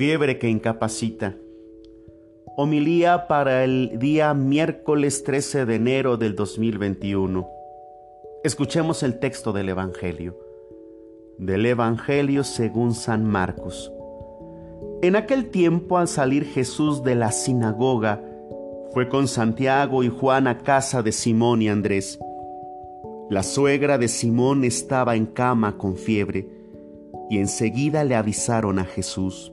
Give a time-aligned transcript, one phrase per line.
[0.00, 1.36] Fiebre que incapacita.
[2.56, 7.46] Homilía para el día miércoles 13 de enero del 2021.
[8.42, 10.38] Escuchemos el texto del Evangelio.
[11.36, 13.92] Del Evangelio según San Marcos.
[15.02, 18.24] En aquel tiempo al salir Jesús de la sinagoga,
[18.94, 22.18] fue con Santiago y Juan a casa de Simón y Andrés.
[23.28, 26.48] La suegra de Simón estaba en cama con fiebre,
[27.28, 29.52] y enseguida le avisaron a Jesús.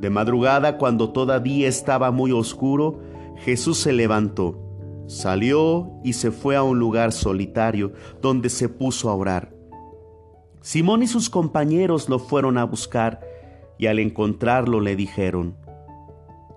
[0.00, 3.00] De madrugada, cuando todavía estaba muy oscuro,
[3.44, 4.58] Jesús se levantó,
[5.06, 7.92] salió y se fue a un lugar solitario,
[8.22, 9.52] donde se puso a orar.
[10.62, 13.20] Simón y sus compañeros lo fueron a buscar,
[13.76, 15.56] y al encontrarlo le dijeron,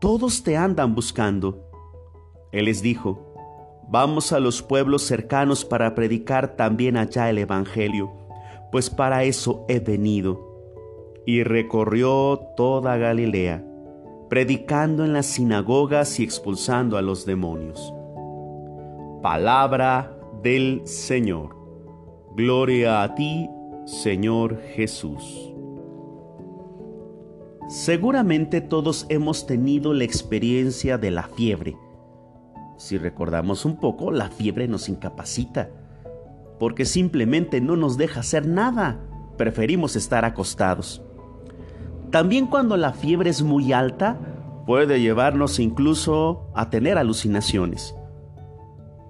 [0.00, 1.64] Todos te andan buscando.
[2.50, 3.34] Él les dijo,
[3.88, 8.12] Vamos a los pueblos cercanos para predicar también allá el Evangelio,
[8.72, 10.47] pues para eso he venido
[11.28, 13.62] y recorrió toda Galilea,
[14.30, 17.92] predicando en las sinagogas y expulsando a los demonios.
[19.20, 21.54] Palabra del Señor.
[22.34, 23.46] Gloria a ti,
[23.84, 25.52] Señor Jesús.
[27.68, 31.76] Seguramente todos hemos tenido la experiencia de la fiebre.
[32.78, 35.68] Si recordamos un poco, la fiebre nos incapacita,
[36.58, 38.98] porque simplemente no nos deja hacer nada.
[39.36, 41.04] Preferimos estar acostados.
[42.10, 44.18] También cuando la fiebre es muy alta,
[44.66, 47.94] puede llevarnos incluso a tener alucinaciones.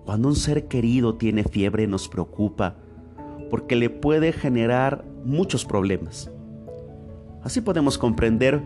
[0.04, 2.76] Cuando un ser querido tiene fiebre nos preocupa
[3.50, 6.31] porque le puede generar muchos problemas.
[7.42, 8.62] Así podemos comprender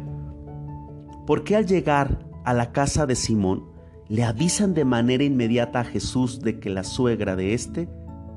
[1.27, 3.65] por qué al llegar a la casa de Simón
[4.09, 7.89] le avisan de manera inmediata a Jesús de que la suegra de éste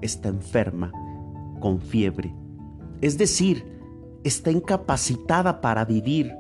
[0.01, 0.91] está enferma,
[1.59, 2.33] con fiebre.
[3.01, 3.75] Es decir,
[4.25, 6.34] está incapacitada para vivir.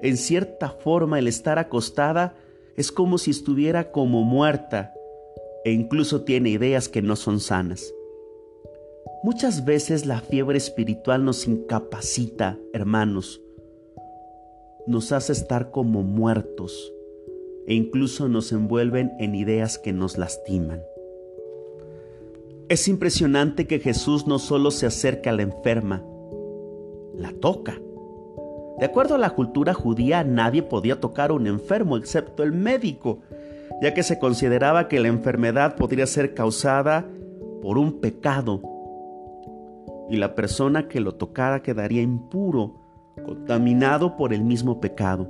[0.00, 2.34] En cierta forma el estar acostada
[2.76, 4.92] es como si estuviera como muerta
[5.64, 7.92] e incluso tiene ideas que no son sanas.
[9.22, 13.40] Muchas veces la fiebre espiritual nos incapacita, hermanos,
[14.86, 16.92] nos hace estar como muertos
[17.66, 20.82] e incluso nos envuelven en ideas que nos lastiman.
[22.68, 26.04] Es impresionante que Jesús no solo se acerca a la enferma,
[27.16, 27.78] la toca.
[28.78, 33.20] De acuerdo a la cultura judía, nadie podía tocar a un enfermo excepto el médico,
[33.80, 37.06] ya que se consideraba que la enfermedad podría ser causada
[37.62, 38.60] por un pecado
[40.08, 42.74] y la persona que lo tocara quedaría impuro,
[43.24, 45.26] contaminado por el mismo pecado.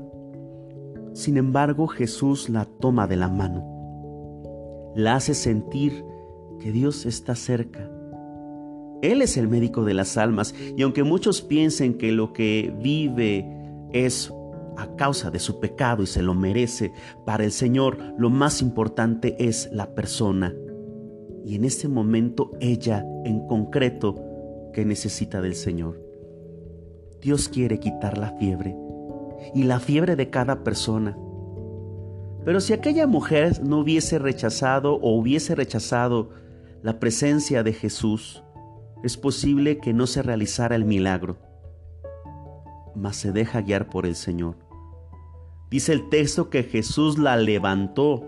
[1.14, 3.64] Sin embargo, Jesús la toma de la mano,
[4.94, 6.04] la hace sentir
[6.60, 7.88] que Dios está cerca
[9.02, 13.46] él es el médico de las almas y aunque muchos piensen que lo que vive
[13.92, 14.32] es
[14.76, 16.92] a causa de su pecado y se lo merece,
[17.24, 20.54] para el Señor lo más importante es la persona.
[21.44, 24.16] Y en este momento ella en concreto
[24.72, 26.02] que necesita del Señor.
[27.20, 28.76] Dios quiere quitar la fiebre
[29.54, 31.16] y la fiebre de cada persona.
[32.44, 36.30] Pero si aquella mujer no hubiese rechazado o hubiese rechazado
[36.82, 38.44] la presencia de Jesús,
[39.06, 41.36] es posible que no se realizara el milagro,
[42.96, 44.56] mas se deja guiar por el Señor.
[45.70, 48.24] Dice el texto que Jesús la levantó.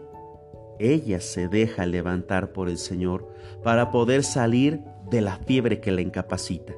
[0.78, 3.28] Ella se deja levantar por el Señor
[3.64, 4.80] para poder salir
[5.10, 6.74] de la fiebre que la incapacita.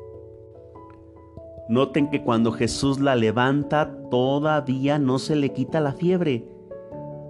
[1.68, 6.48] Noten que cuando Jesús la levanta todavía no se le quita la fiebre.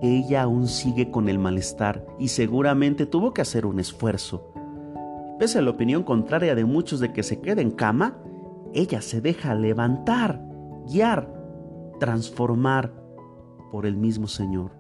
[0.03, 4.50] Ella aún sigue con el malestar y seguramente tuvo que hacer un esfuerzo
[5.41, 8.19] Pese a la opinión contraria de muchos de que se quede en cama,
[8.75, 10.39] ella se deja levantar,
[10.87, 11.33] guiar,
[11.99, 12.93] transformar
[13.73, 14.73] por el mismo Señor.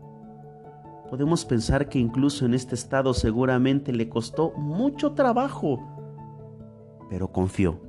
[1.08, 5.80] Podemos pensar que incluso en este estado seguramente le costó mucho trabajo,
[7.08, 7.80] pero confió.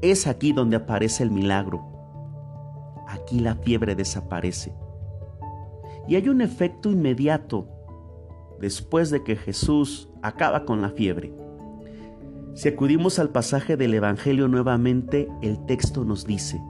[0.00, 1.84] Es aquí donde aparece el milagro.
[3.06, 4.74] Aquí la fiebre desaparece.
[6.08, 7.68] Y hay un efecto inmediato
[8.58, 11.41] después de que Jesús acaba con la fiebre.
[12.54, 16.60] Si acudimos al pasaje del Evangelio nuevamente, el texto nos dice,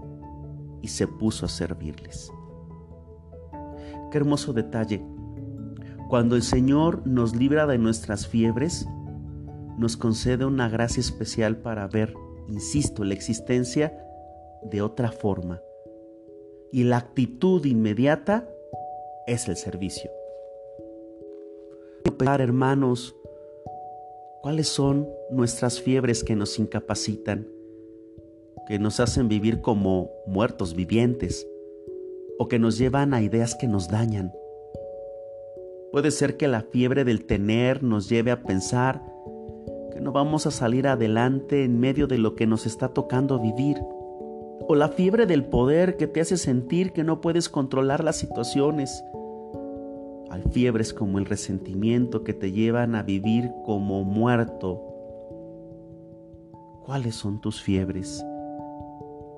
[0.81, 2.31] y se puso a servirles.
[4.11, 5.05] Qué hermoso detalle.
[6.09, 8.87] Cuando el Señor nos libra de nuestras fiebres,
[9.77, 12.15] nos concede una gracia especial para ver,
[12.49, 13.97] insisto, la existencia
[14.63, 15.61] de otra forma.
[16.71, 18.49] Y la actitud inmediata
[19.27, 20.11] es el servicio.
[22.25, 23.17] Hermanos,
[24.43, 27.47] ¿cuáles son nuestras fiebres que nos incapacitan,
[28.67, 31.47] que nos hacen vivir como muertos vivientes
[32.41, 34.33] o que nos llevan a ideas que nos dañan?
[35.93, 39.01] Puede ser que la fiebre del tener nos lleve a pensar
[39.93, 43.77] que no vamos a salir adelante en medio de lo que nos está tocando vivir.
[44.67, 49.05] O la fiebre del poder que te hace sentir que no puedes controlar las situaciones
[50.33, 54.81] hay fiebres como el resentimiento que te llevan a vivir como muerto.
[56.87, 58.25] ¿Cuáles son tus fiebres?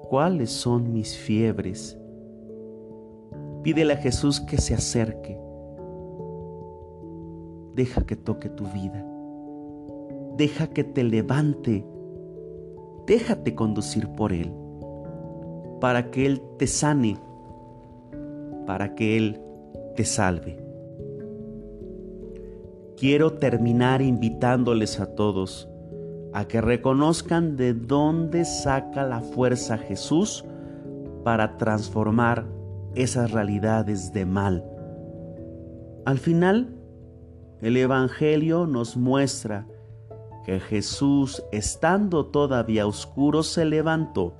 [0.08, 1.98] ¿Cuáles son mis fiebres?
[3.64, 5.36] Pídele a Jesús que se acerque.
[7.74, 9.04] Deja que toque tu vida.
[10.36, 11.84] Deja que te levante.
[13.04, 14.52] Déjate conducir por Él.
[15.80, 17.18] Para que Él te sane.
[18.64, 19.40] Para que Él
[19.96, 20.63] te salve.
[22.96, 25.68] Quiero terminar invitándoles a todos
[26.32, 30.44] a que reconozcan de dónde saca la fuerza Jesús
[31.24, 32.44] para transformar
[32.94, 34.64] esas realidades de mal.
[36.04, 36.76] Al final,
[37.60, 39.66] el Evangelio nos muestra
[40.44, 44.34] que Jesús, estando todavía oscuro, se levantó,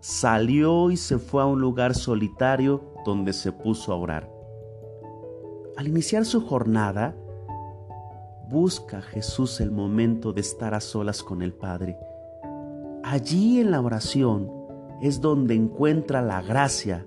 [0.00, 4.30] salió y se fue a un lugar solitario donde se puso a orar.
[5.76, 7.14] Al iniciar su jornada,
[8.50, 11.96] busca Jesús el momento de estar a solas con el Padre.
[13.04, 14.50] Allí en la oración
[15.00, 17.06] es donde encuentra la gracia,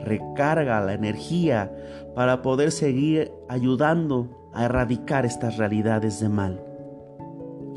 [0.00, 1.74] recarga la energía
[2.14, 6.64] para poder seguir ayudando a erradicar estas realidades de mal.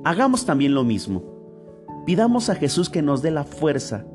[0.03, 1.23] Hagamos también lo mismo.
[2.05, 4.05] Pidamos a Jesús que nos dé la fuerza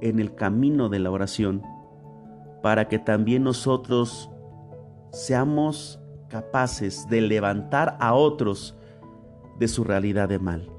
[0.00, 1.62] en el camino de la oración
[2.62, 4.30] para que también nosotros
[5.10, 8.76] seamos capaces de levantar a otros
[9.58, 10.70] de su realidad de mal.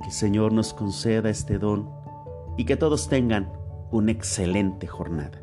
[0.00, 1.90] Que el Señor nos conceda este don
[2.56, 3.52] y que todos tengan
[3.90, 5.42] una excelente jornada.